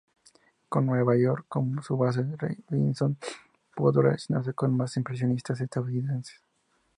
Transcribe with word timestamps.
Con 0.67 0.87
Nueva 0.87 1.15
York 1.15 1.45
como 1.47 1.83
su 1.83 1.95
base 1.95 2.25
Robinson 2.67 3.19
pudo 3.75 4.01
relacionarse 4.01 4.55
con 4.55 4.75
más 4.75 4.97
impresionistas 4.97 5.61
estadounidenses. 5.61 6.41